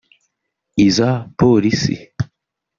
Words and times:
iza 0.87 1.09
Polisi 1.37 1.95